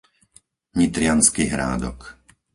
[0.77, 1.99] Nitriansky Hrádok